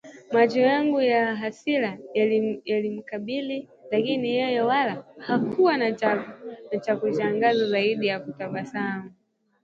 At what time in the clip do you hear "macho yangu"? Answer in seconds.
0.33-1.01